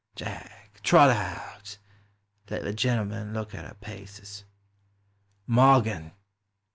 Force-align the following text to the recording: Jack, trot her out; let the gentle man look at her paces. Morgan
Jack, 0.15 0.79
trot 0.81 1.11
her 1.15 1.15
out; 1.15 1.77
let 2.49 2.63
the 2.63 2.73
gentle 2.73 3.05
man 3.05 3.35
look 3.35 3.53
at 3.53 3.65
her 3.67 3.75
paces. 3.75 4.45
Morgan 5.45 6.13